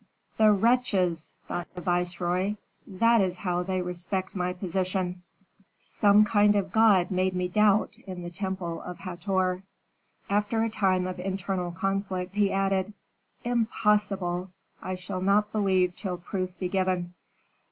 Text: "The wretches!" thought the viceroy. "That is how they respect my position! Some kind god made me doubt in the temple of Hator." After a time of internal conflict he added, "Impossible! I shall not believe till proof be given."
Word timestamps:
"The 0.37 0.51
wretches!" 0.51 1.33
thought 1.47 1.67
the 1.75 1.81
viceroy. 1.81 2.55
"That 2.87 3.21
is 3.21 3.37
how 3.37 3.61
they 3.61 3.83
respect 3.83 4.35
my 4.35 4.51
position! 4.51 5.21
Some 5.77 6.25
kind 6.25 6.55
god 6.71 7.11
made 7.11 7.35
me 7.35 7.47
doubt 7.47 7.91
in 8.07 8.23
the 8.23 8.31
temple 8.31 8.81
of 8.81 8.97
Hator." 8.97 9.61
After 10.27 10.63
a 10.63 10.71
time 10.71 11.05
of 11.05 11.19
internal 11.19 11.71
conflict 11.71 12.33
he 12.33 12.51
added, 12.51 12.93
"Impossible! 13.43 14.49
I 14.81 14.95
shall 14.95 15.21
not 15.21 15.51
believe 15.51 15.95
till 15.95 16.17
proof 16.17 16.57
be 16.57 16.67
given." 16.67 17.13